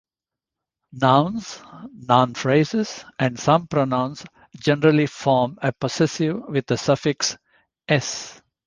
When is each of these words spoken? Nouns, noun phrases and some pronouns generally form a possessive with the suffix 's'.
Nouns, 0.93 1.61
noun 2.07 2.33
phrases 2.33 3.05
and 3.19 3.37
some 3.39 3.67
pronouns 3.67 4.25
generally 4.59 5.05
form 5.05 5.59
a 5.61 5.71
possessive 5.71 6.41
with 6.49 6.65
the 6.65 6.77
suffix 6.79 7.37
's'. 7.87 8.41